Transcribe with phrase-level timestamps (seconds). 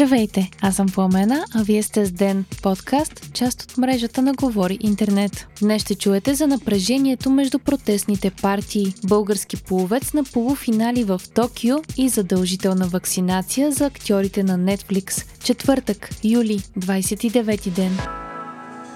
[0.00, 4.78] Здравейте, аз съм Пламена, а вие сте с Ден, подкаст, част от мрежата на Говори
[4.80, 5.46] Интернет.
[5.60, 12.08] Днес ще чуете за напрежението между протестните партии, български половец на полуфинали в Токио и
[12.08, 15.26] задължителна вакцинация за актьорите на Netflix.
[15.44, 18.19] Четвъртък, юли, 29 ден.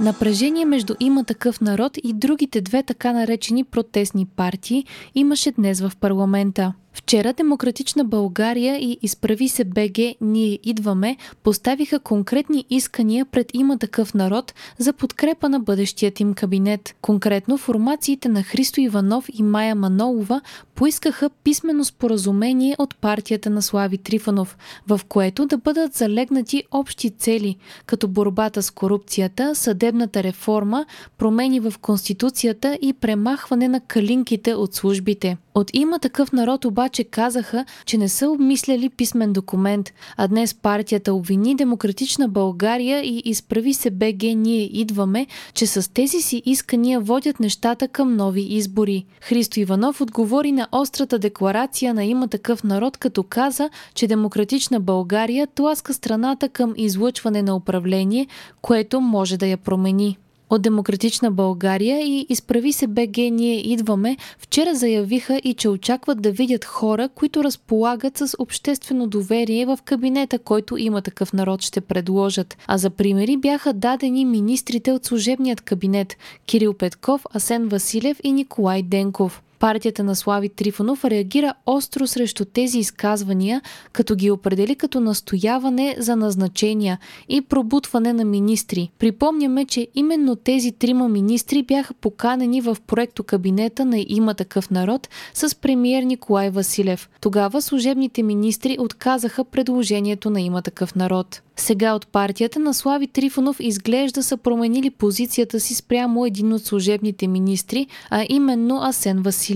[0.00, 5.92] Напрежение между има такъв народ и другите две така наречени протестни партии имаше днес в
[6.00, 6.72] парламента.
[6.92, 14.14] Вчера Демократична България и Изправи се БГ Ние идваме поставиха конкретни искания пред има такъв
[14.14, 16.94] народ за подкрепа на бъдещият им кабинет.
[17.02, 20.40] Конкретно формациите на Христо Иванов и Майя Манолова
[20.74, 24.56] поискаха писмено споразумение от партията на Слави Трифанов,
[24.88, 30.86] в което да бъдат залегнати общи цели, като борбата с корупцията, съдебната реформа,
[31.18, 35.36] промени в Конституцията и премахване на калинките от службите.
[35.54, 41.14] От има такъв народ обаче казаха, че не са обмисляли писмен документ, а днес партията
[41.14, 47.40] обвини Демократична България и изправи се БГ Ние идваме, че с тези си искания водят
[47.40, 49.04] нещата към нови избори.
[49.20, 55.46] Христо Иванов отговори на острата декларация на има такъв народ, като каза, че Демократична България
[55.46, 58.26] тласка страната към излъчване на управление,
[58.62, 60.18] което може да я промени
[60.52, 66.30] от Демократична България и Изправи се БГ Ние идваме вчера заявиха и че очакват да
[66.30, 72.56] видят хора, които разполагат с обществено доверие в кабинета, който има такъв народ ще предложат.
[72.66, 78.82] А за примери бяха дадени министрите от служебният кабинет Кирил Петков, Асен Василев и Николай
[78.82, 79.42] Денков.
[79.62, 86.16] Партията на Слави Трифонов реагира остро срещу тези изказвания, като ги определи като настояване за
[86.16, 88.90] назначения и пробутване на министри.
[88.98, 95.08] Припомняме, че именно тези трима министри бяха поканени в проекто кабинета на Има такъв народ
[95.34, 97.10] с премиер Николай Василев.
[97.20, 101.42] Тогава служебните министри отказаха предложението на Има такъв народ.
[101.56, 107.26] Сега от партията на Слави Трифонов изглежда са променили позицията си спрямо един от служебните
[107.26, 109.51] министри, а именно Асен Василев.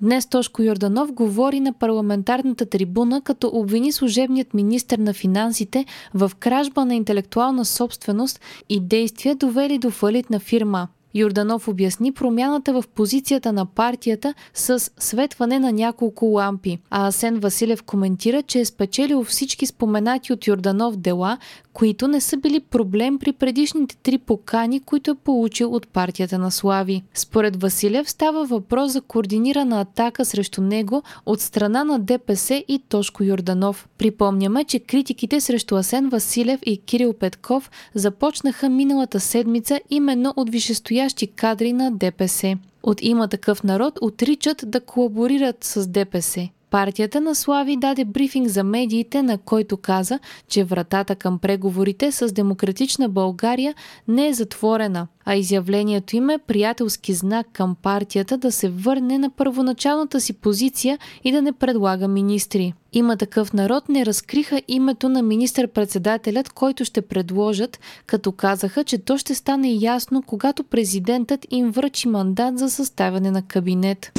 [0.00, 5.84] Днес Тошко Йорданов говори на парламентарната трибуна, като обвини служебният министр на финансите
[6.14, 10.88] в кражба на интелектуална собственост и действия довели до фалит на фирма.
[11.14, 17.82] Юрданов обясни промяната в позицията на партията с светване на няколко лампи, а Асен Василев
[17.82, 21.38] коментира, че е спечелил всички споменати от Юрданов дела,
[21.72, 26.50] които не са били проблем при предишните три покани, които е получил от партията на
[26.50, 27.02] Слави.
[27.14, 33.24] Според Василев става въпрос за координирана атака срещу него от страна на ДПС и Тошко
[33.24, 33.88] Юрданов.
[33.98, 41.26] Припомняме, че критиките срещу Асен Василев и Кирил Петков започнаха миналата седмица именно от висшестоящи
[41.26, 42.56] кадри на ДПС.
[42.82, 46.48] От има такъв народ отричат да колаборират с ДПС.
[46.70, 52.32] Партията на Слави даде брифинг за медиите, на който каза, че вратата към преговорите с
[52.32, 53.74] Демократична България
[54.08, 59.30] не е затворена, а изявлението им е приятелски знак към партията да се върне на
[59.30, 62.74] първоначалната си позиция и да не предлага министри.
[62.92, 69.18] Има такъв народ не разкриха името на министър-председателят, който ще предложат, като казаха, че то
[69.18, 74.12] ще стане ясно, когато президентът им връчи мандат за съставяне на кабинет.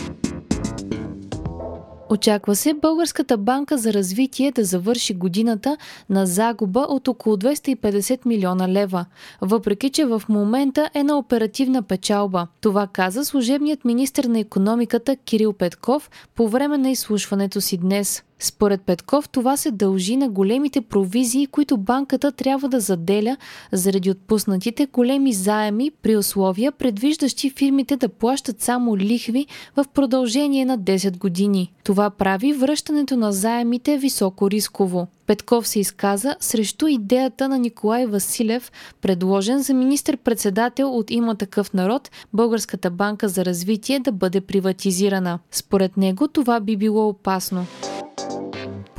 [2.11, 5.77] Очаква се Българската банка за развитие да завърши годината
[6.09, 9.05] на загуба от около 250 милиона лева,
[9.41, 12.47] въпреки че в момента е на оперативна печалба.
[12.61, 18.23] Това каза служебният министр на економиката Кирил Петков по време на изслушването си днес.
[18.43, 23.37] Според Петков това се дължи на големите провизии, които банката трябва да заделя
[23.71, 30.79] заради отпуснатите големи заеми при условия, предвиждащи фирмите да плащат само лихви в продължение на
[30.79, 31.73] 10 години.
[31.83, 35.07] Това прави връщането на заемите високо рисково.
[35.27, 38.71] Петков се изказа срещу идеята на Николай Василев,
[39.01, 45.39] предложен за министр-председател от има такъв народ, Българската банка за развитие да бъде приватизирана.
[45.51, 47.65] Според него това би било опасно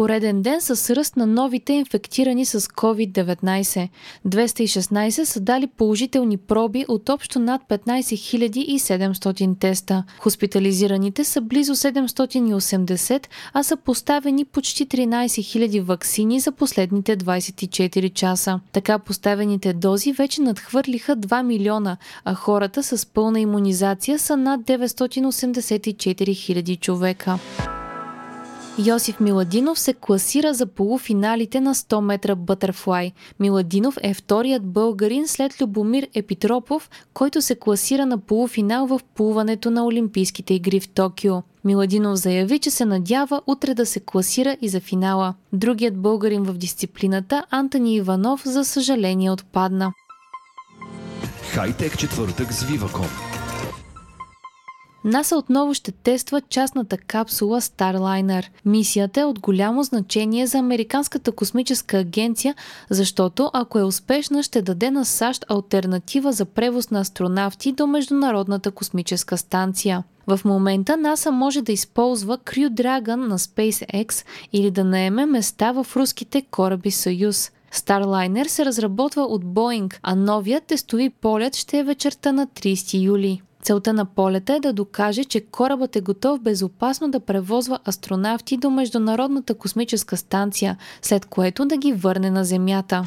[0.02, 3.88] пореден ден с ръст на новите инфектирани с COVID-19.
[4.26, 8.00] 216 са дали положителни проби от общо над 15
[8.78, 10.04] 700 теста.
[10.18, 18.60] Хоспитализираните са близо 780, а са поставени почти 13 000 вакцини за последните 24 часа.
[18.72, 26.06] Така поставените дози вече надхвърлиха 2 милиона, а хората с пълна иммунизация са над 984
[26.06, 27.38] 000 човека.
[28.78, 33.12] Йосиф Миладинов се класира за полуфиналите на 100 метра бътърфлай.
[33.40, 39.86] Миладинов е вторият българин след Любомир Епитропов, който се класира на полуфинал в плуването на
[39.86, 41.34] Олимпийските игри в Токио.
[41.64, 45.34] Миладинов заяви, че се надява утре да се класира и за финала.
[45.52, 49.92] Другият българин в дисциплината, Антони Иванов, за съжаление отпадна.
[51.54, 53.31] Хайтек четвъртък с Viva.com
[55.04, 58.46] НАСА отново ще тества частната капсула Starliner.
[58.64, 62.54] Мисията е от голямо значение за Американската космическа агенция,
[62.90, 68.70] защото ако е успешна, ще даде на САЩ альтернатива за превоз на астронавти до Международната
[68.70, 70.02] космическа станция.
[70.26, 75.86] В момента НАСА може да използва Crew Dragon на SpaceX или да наеме места в
[75.96, 77.50] руските кораби Съюз.
[77.74, 83.42] Starliner се разработва от Boeing, а новият тестови полет ще е вечерта на 30 юли.
[83.62, 88.70] Целта на полета е да докаже, че корабът е готов безопасно да превозва астронавти до
[88.70, 93.06] Международната космическа станция, след което да ги върне на Земята.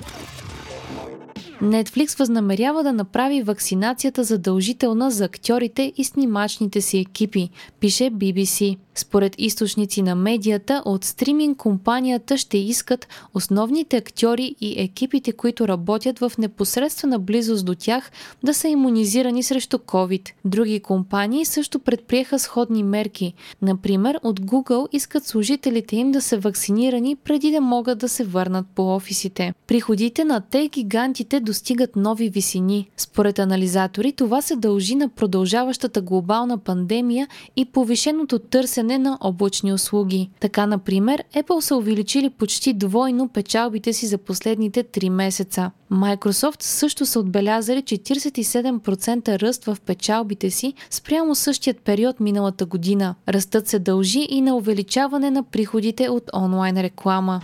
[1.62, 7.50] Netflix възнамерява да направи вакцинацията задължителна за актьорите и снимачните си екипи,
[7.80, 8.78] пише BBC.
[8.98, 16.20] Според източници на медията, от стриминг компанията ще искат основните актьори и екипите, които работят
[16.20, 18.12] в непосредствена близост до тях,
[18.44, 20.32] да са иммунизирани срещу COVID.
[20.46, 23.34] Други компании също предприеха сходни мерки.
[23.62, 28.66] Например, от Google искат служителите им да са вакцинирани преди да могат да се върнат
[28.76, 29.54] по офисите.
[29.68, 32.90] Приходите на те гигантите достигат нови висини.
[32.98, 39.74] Според анализатори това се дължи на продължаващата глобална пандемия и повишеното търсене търсене на облачни
[39.74, 40.30] услуги.
[40.40, 45.72] Така, например, Apple са увеличили почти двойно печалбите си за последните 3 месеца.
[45.92, 53.16] Microsoft също са отбелязали 47% ръст в печалбите си спрямо същият период миналата година.
[53.30, 57.42] Ръстът се дължи и на увеличаване на приходите от онлайн реклама.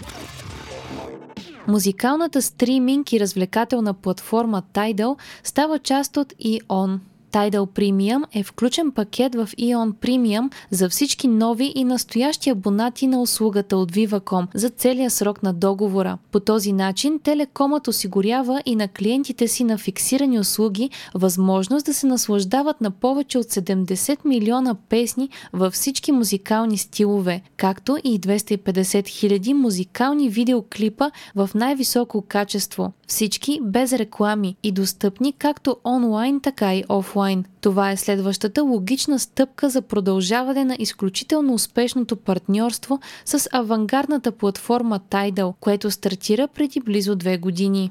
[1.68, 7.00] Музикалната стриминг и развлекателна платформа Tidal става част от EON.
[7.32, 13.22] Tidal Premium е включен пакет в Ion Premium за всички нови и настоящи абонати на
[13.22, 16.18] услугата от Viva.com за целия срок на договора.
[16.32, 22.08] По този начин Телекомът осигурява и на клиентите си на фиксирани услуги възможност да се
[22.08, 29.54] наслаждават на повече от 70 милиона песни във всички музикални стилове, както и 250 хиляди
[29.54, 32.92] музикални видеоклипа в най-високо качество.
[33.08, 37.46] Всички без реклами и достъпни както онлайн, така и офлайн офлайн.
[37.62, 45.54] Това е следващата логична стъпка за продължаване на изключително успешното партньорство с авангардната платформа Tidal,
[45.60, 47.90] което стартира преди близо две години.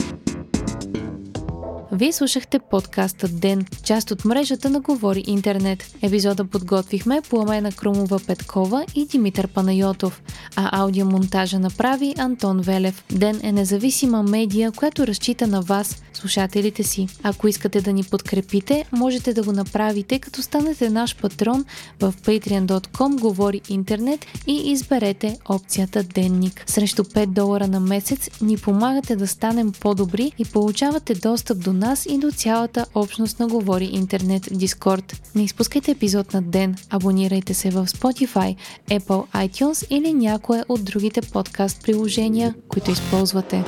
[1.92, 5.94] Вие слушахте подкаста Ден, част от мрежата на Говори Интернет.
[6.02, 10.22] Епизода подготвихме Пламена Крумова Петкова и Димитър Панайотов,
[10.56, 13.04] а аудиомонтажа направи Антон Велев.
[13.12, 17.08] Ден е независима медия, която разчита на вас, слушателите си.
[17.22, 21.64] Ако искате да ни подкрепите, можете да го направите, като станете наш патрон
[22.00, 26.64] в patreon.com Говори Интернет и изберете опцията Денник.
[26.66, 32.06] Срещу 5 долара на месец ни помагате да станем по-добри и получавате достъп до нас
[32.06, 35.22] и до цялата общност на Говори Интернет Дискорд.
[35.34, 38.56] Не изпускайте епизод на ден, абонирайте се в Spotify,
[38.90, 43.64] Apple iTunes или някое от другите подкаст приложения, които използвате.